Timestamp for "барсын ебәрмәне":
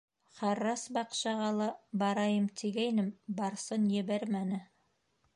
3.41-4.59